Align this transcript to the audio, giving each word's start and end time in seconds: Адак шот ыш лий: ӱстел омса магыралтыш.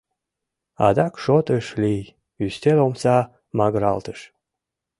Адак 0.87 1.13
шот 1.23 1.47
ыш 1.57 1.67
лий: 1.81 2.03
ӱстел 2.45 2.77
омса 2.85 3.17
магыралтыш. 3.57 4.19